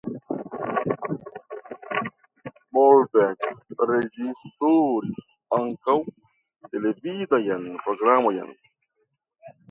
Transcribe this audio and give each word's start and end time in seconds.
Mollberg 2.77 3.43
reĝisoris 3.91 5.19
ankaŭ 5.57 5.95
televidajn 6.73 7.69
programojn. 7.85 8.49